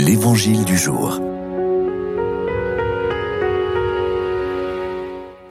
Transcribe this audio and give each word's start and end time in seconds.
L'Évangile 0.00 0.64
du 0.64 0.78
jour. 0.78 1.18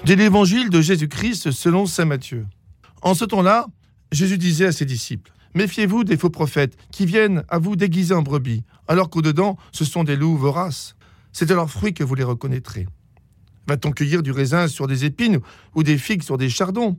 De 0.05 0.13
l'Évangile 0.13 0.69
de 0.69 0.79
Jésus-Christ 0.79 1.51
selon 1.51 1.85
Saint 1.85 2.05
Matthieu. 2.05 2.45
En 3.01 3.13
ce 3.13 3.25
temps-là, 3.25 3.67
Jésus 4.13 4.37
disait 4.37 4.67
à 4.67 4.71
ses 4.71 4.85
disciples 4.85 5.33
Méfiez-vous 5.53 6.05
des 6.05 6.15
faux 6.15 6.29
prophètes 6.29 6.77
qui 6.93 7.05
viennent 7.05 7.43
à 7.49 7.59
vous 7.59 7.75
déguiser 7.75 8.13
en 8.13 8.21
brebis, 8.21 8.63
alors 8.87 9.09
qu'au-dedans, 9.09 9.57
ce 9.73 9.83
sont 9.83 10.05
des 10.05 10.15
loups 10.15 10.37
voraces. 10.37 10.95
C'est 11.33 11.51
à 11.51 11.55
leurs 11.55 11.69
fruits 11.69 11.93
que 11.93 12.05
vous 12.05 12.15
les 12.15 12.23
reconnaîtrez. 12.23 12.87
Va-t-on 13.67 13.91
cueillir 13.91 14.23
du 14.23 14.31
raisin 14.31 14.69
sur 14.69 14.87
des 14.87 15.03
épines 15.03 15.41
ou 15.75 15.83
des 15.83 15.97
figues 15.97 16.23
sur 16.23 16.37
des 16.37 16.49
chardons? 16.49 16.97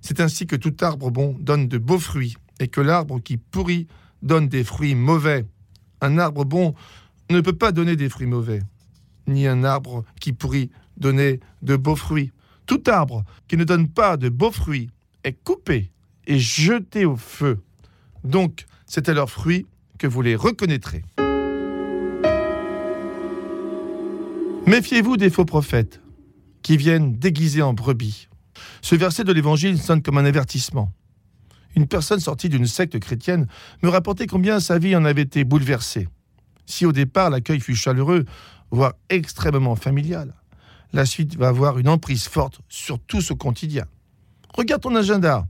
C'est 0.00 0.20
ainsi 0.20 0.46
que 0.46 0.56
tout 0.56 0.74
arbre 0.80 1.10
bon 1.10 1.36
donne 1.40 1.68
de 1.68 1.76
beaux 1.76 1.98
fruits, 1.98 2.38
et 2.58 2.68
que 2.68 2.80
l'arbre 2.80 3.20
qui 3.20 3.36
pourrit 3.36 3.86
donne 4.22 4.48
des 4.48 4.64
fruits 4.64 4.94
mauvais. 4.94 5.44
Un 6.00 6.18
arbre 6.18 6.44
bon 6.44 6.74
ne 7.28 7.40
peut 7.40 7.52
pas 7.52 7.72
donner 7.72 7.96
des 7.96 8.08
fruits 8.08 8.26
mauvais, 8.26 8.60
ni 9.26 9.46
un 9.46 9.64
arbre 9.64 10.04
qui 10.20 10.32
pourrit 10.32 10.70
donner 10.96 11.40
de 11.62 11.76
beaux 11.76 11.96
fruits. 11.96 12.32
Tout 12.66 12.82
arbre 12.86 13.24
qui 13.48 13.56
ne 13.56 13.64
donne 13.64 13.88
pas 13.88 14.16
de 14.16 14.28
beaux 14.28 14.52
fruits 14.52 14.90
est 15.24 15.32
coupé 15.32 15.90
et 16.26 16.38
jeté 16.38 17.04
au 17.04 17.16
feu. 17.16 17.60
Donc, 18.24 18.66
c'est 18.86 19.08
à 19.08 19.14
leurs 19.14 19.30
fruits 19.30 19.66
que 19.98 20.06
vous 20.06 20.22
les 20.22 20.36
reconnaîtrez. 20.36 21.04
Méfiez-vous 24.66 25.16
des 25.16 25.30
faux 25.30 25.44
prophètes 25.44 26.00
qui 26.62 26.76
viennent 26.76 27.16
déguisés 27.16 27.62
en 27.62 27.72
brebis. 27.72 28.28
Ce 28.82 28.94
verset 28.94 29.24
de 29.24 29.32
l'Évangile 29.32 29.78
sonne 29.78 30.02
comme 30.02 30.18
un 30.18 30.24
avertissement. 30.24 30.92
Une 31.76 31.86
personne 31.86 32.20
sortie 32.20 32.48
d'une 32.48 32.66
secte 32.66 32.98
chrétienne 32.98 33.46
me 33.82 33.88
rapportait 33.88 34.26
combien 34.26 34.60
sa 34.60 34.78
vie 34.78 34.96
en 34.96 35.04
avait 35.04 35.22
été 35.22 35.44
bouleversée. 35.44 36.08
Si 36.66 36.86
au 36.86 36.92
départ 36.92 37.30
l'accueil 37.30 37.60
fut 37.60 37.74
chaleureux, 37.74 38.24
voire 38.70 38.94
extrêmement 39.08 39.76
familial, 39.76 40.34
la 40.92 41.06
suite 41.06 41.36
va 41.36 41.48
avoir 41.48 41.78
une 41.78 41.88
emprise 41.88 42.26
forte 42.26 42.60
sur 42.68 42.98
tout 42.98 43.20
ce 43.20 43.32
quotidien. 43.32 43.84
Regarde 44.56 44.82
ton 44.82 44.94
agenda. 44.96 45.46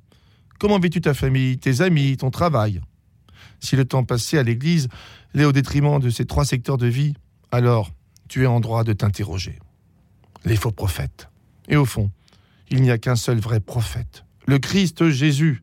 Comment 0.59 0.79
vis-tu 0.79 1.01
ta 1.01 1.15
famille, 1.15 1.59
tes 1.59 1.81
amis, 1.81 2.17
ton 2.19 2.31
travail? 2.31 2.81
Si 3.61 3.77
le 3.77 3.85
temps 3.85 4.05
passé 4.05 4.39
à 4.39 4.43
l'église 4.43 4.89
l'est 5.33 5.45
au 5.45 5.53
détriment 5.53 6.01
de 6.01 6.11
ces 6.11 6.27
trois 6.27 6.45
secteurs 6.45 6.79
de 6.79 6.87
vie, 6.87 7.15
alors 7.51 7.91
tu 8.29 8.43
es 8.43 8.47
en 8.47 8.61
droit 8.61 8.85
de 8.85 8.93
t'interroger. 8.93 9.59
Les 10.45 10.57
faux 10.57 10.73
prophètes. 10.73 11.29
Et 11.69 11.77
au 11.77 11.85
fond, 11.85 12.11
il 12.71 12.83
n'y 12.83 12.91
a 12.91 12.99
qu'un 12.99 13.17
seul 13.17 13.39
vrai 13.39 13.61
prophète, 13.61 14.25
le 14.47 14.59
Christ 14.59 15.09
Jésus. 15.09 15.63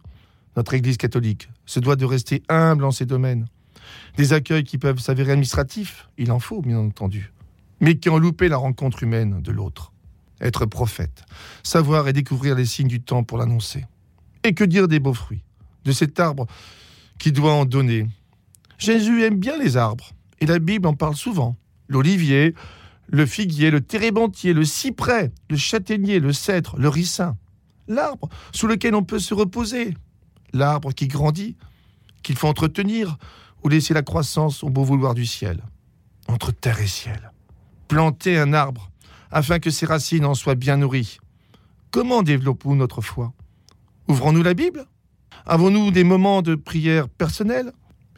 Notre 0.58 0.74
Église 0.74 0.98
catholique 0.98 1.50
se 1.68 1.80
doit 1.80 1.96
de 1.96 2.04
rester 2.04 2.42
humble 2.50 2.84
en 2.84 2.90
ces 2.90 3.06
domaines. 3.06 3.46
Des 4.18 4.34
accueils 4.34 4.64
qui 4.64 4.80
peuvent 4.80 5.00
s'avérer 5.00 5.34
administratifs, 5.34 6.10
il 6.18 6.32
en 6.32 6.40
faut 6.40 6.64
bien 6.64 6.80
entendu, 6.80 7.32
mais 7.80 7.98
qui 7.98 8.10
ont 8.10 8.18
loupé 8.18 8.50
la 8.50 8.58
rencontre 8.58 9.04
humaine 9.04 9.40
de 9.44 9.52
l'autre. 9.52 9.94
Être 10.42 10.66
prophète, 10.66 11.24
savoir 11.62 12.08
et 12.08 12.14
découvrir 12.14 12.56
les 12.56 12.66
signes 12.66 12.88
du 12.88 13.02
temps 13.02 13.24
pour 13.24 13.38
l'annoncer. 13.38 13.86
Et 14.44 14.56
que 14.56 14.64
dire 14.64 14.88
des 14.88 15.00
beaux 15.00 15.14
fruits, 15.14 15.44
de 15.86 15.92
cet 15.92 16.20
arbre 16.20 16.48
qui 17.20 17.32
doit 17.32 17.54
en 17.54 17.66
donner? 17.66 18.08
Jésus 18.80 19.24
aime 19.24 19.40
bien 19.40 19.58
les 19.60 19.78
arbres, 19.78 20.10
et 20.40 20.48
la 20.48 20.58
Bible 20.58 20.88
en 20.88 20.96
parle 20.96 21.16
souvent. 21.16 21.56
L'olivier, 21.88 22.56
le 23.08 23.28
figuier, 23.28 23.70
le 23.70 23.82
térébentier, 23.82 24.54
le 24.54 24.66
cyprès, 24.66 25.32
le 25.52 25.58
châtaignier, 25.58 26.20
le 26.20 26.34
cèdre, 26.34 26.76
le 26.80 26.90
ricin. 26.90 27.38
L'arbre 27.88 28.28
sous 28.54 28.66
lequel 28.66 28.96
on 28.96 29.04
peut 29.04 29.20
se 29.20 29.36
reposer. 29.36 29.94
L'arbre 30.54 30.94
qui 30.94 31.08
grandit, 31.08 31.56
qu'il 32.24 32.36
faut 32.36 32.48
entretenir 32.48 33.18
ou 33.64 33.70
laisser 33.70 33.94
la 33.94 34.02
croissance 34.02 34.64
au 34.64 34.70
beau 34.70 34.84
vouloir 34.84 35.14
du 35.14 35.26
ciel. 35.26 35.62
Entre 36.28 36.52
terre 36.52 36.82
et 36.82 36.88
ciel. 36.88 37.32
Planter 37.88 38.38
un 38.38 38.54
arbre 38.54 38.90
afin 39.32 39.60
que 39.60 39.70
ses 39.70 39.86
racines 39.86 40.26
en 40.26 40.36
soient 40.36 40.56
bien 40.56 40.78
nourries. 40.78 41.20
Comment 41.92 42.24
développons-nous 42.24 42.76
notre 42.76 43.02
foi? 43.02 43.34
Ouvrons-nous 44.08 44.44
la 44.44 44.54
Bible? 44.54 44.86
Avons-nous 45.46 45.92
des 45.92 46.04
moments 46.04 46.42
de 46.42 46.56
prière 46.56 47.08
personnelle 47.10 47.72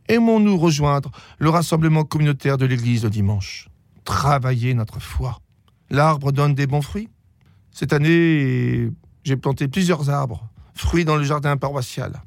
Aimons-nous 0.07 0.57
rejoindre 0.57 1.12
le 1.38 1.50
rassemblement 1.50 2.03
communautaire 2.03 2.57
de 2.57 2.66
l'Église 2.66 3.03
le 3.03 3.12
dimanche? 3.12 3.69
Travailler 4.06 4.73
notre 4.73 5.00
foi. 5.00 5.39
L'arbre 5.91 6.31
donne 6.31 6.56
des 6.56 6.66
bons 6.66 6.81
fruits. 6.81 7.09
Cette 7.72 7.94
année, 7.94 8.89
j'ai 9.23 9.38
planté 9.38 9.68
plusieurs 9.68 10.09
arbres, 10.09 10.48
fruits 10.74 11.06
dans 11.06 11.16
le 11.16 11.24
jardin 11.24 11.57
paroissial. 11.57 12.22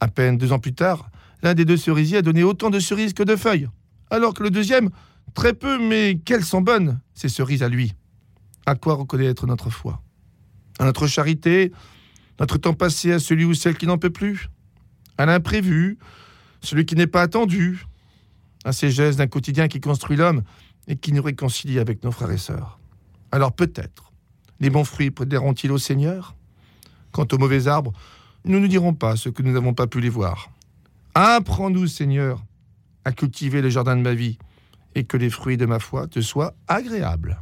À 0.00 0.08
peine 0.08 0.38
deux 0.38 0.52
ans 0.52 0.58
plus 0.58 0.74
tard, 0.74 1.10
l'un 1.42 1.54
des 1.54 1.64
deux 1.64 1.76
cerisiers 1.76 2.18
a 2.18 2.22
donné 2.22 2.42
autant 2.42 2.70
de 2.70 2.80
cerises 2.80 3.12
que 3.12 3.22
de 3.22 3.36
feuilles, 3.36 3.68
alors 4.10 4.34
que 4.34 4.42
le 4.42 4.50
deuxième, 4.50 4.90
très 5.34 5.54
peu, 5.54 5.78
mais 5.78 6.18
qu'elles 6.24 6.44
sont 6.44 6.60
bonnes, 6.60 7.00
ces 7.14 7.28
cerises 7.28 7.62
à 7.62 7.68
lui. 7.68 7.94
À 8.66 8.74
quoi 8.74 8.94
reconnaître 8.94 9.46
notre 9.46 9.70
foi? 9.70 10.02
À 10.78 10.84
notre 10.84 11.06
charité, 11.06 11.72
notre 12.38 12.58
temps 12.58 12.74
passé 12.74 13.12
à 13.12 13.18
celui 13.18 13.44
ou 13.44 13.54
celle 13.54 13.76
qui 13.76 13.86
n'en 13.86 13.98
peut 13.98 14.10
plus? 14.10 14.48
À 15.16 15.26
l'imprévu, 15.26 15.98
celui 16.60 16.86
qui 16.86 16.94
n'est 16.94 17.06
pas 17.06 17.22
attendu? 17.22 17.84
À 18.64 18.72
ces 18.72 18.90
gestes 18.90 19.18
d'un 19.18 19.26
quotidien 19.26 19.68
qui 19.68 19.80
construit 19.80 20.16
l'homme 20.16 20.42
et 20.86 20.96
qui 20.96 21.12
nous 21.12 21.22
réconcilie 21.22 21.78
avec 21.78 22.04
nos 22.04 22.12
frères 22.12 22.30
et 22.30 22.38
sœurs. 22.38 22.78
Alors 23.32 23.52
peut-être, 23.52 24.12
les 24.60 24.70
bons 24.70 24.84
fruits 24.84 25.10
prédéront-ils 25.10 25.72
au 25.72 25.78
Seigneur? 25.78 26.34
Quant 27.18 27.26
aux 27.32 27.38
mauvais 27.38 27.66
arbres, 27.66 27.92
nous 28.44 28.60
ne 28.60 28.68
dirons 28.68 28.94
pas 28.94 29.16
ce 29.16 29.28
que 29.28 29.42
nous 29.42 29.50
n'avons 29.50 29.74
pas 29.74 29.88
pu 29.88 30.00
les 30.00 30.08
voir. 30.08 30.50
Apprends-nous, 31.14 31.88
Seigneur, 31.88 32.44
à 33.04 33.10
cultiver 33.10 33.60
le 33.60 33.70
jardin 33.70 33.96
de 33.96 34.02
ma 34.02 34.14
vie, 34.14 34.38
et 34.94 35.02
que 35.02 35.16
les 35.16 35.28
fruits 35.28 35.56
de 35.56 35.66
ma 35.66 35.80
foi 35.80 36.06
te 36.06 36.20
soient 36.20 36.54
agréables. 36.68 37.36